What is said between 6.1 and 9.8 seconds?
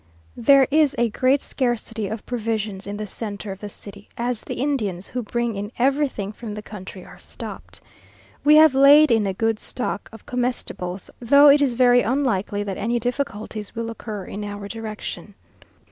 from the country, are stopped. We have laid in a good